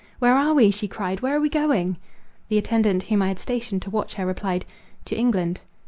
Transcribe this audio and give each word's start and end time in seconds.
—"Where 0.17 0.35
are 0.35 0.55
we?" 0.55 0.71
she 0.71 0.87
cried, 0.87 1.19
"where 1.19 1.37
are 1.37 1.39
we 1.39 1.47
going?"— 1.47 1.97
The 2.49 2.57
attendant 2.57 3.03
whom 3.03 3.21
I 3.21 3.27
had 3.27 3.37
stationed 3.37 3.83
to 3.83 3.91
watch 3.91 4.15
her, 4.15 4.25
replied, 4.25 4.65
"to 5.05 5.15
England." 5.15 5.61